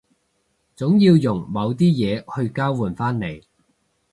[0.75, 3.43] 總要用某啲嘢去交換返嚟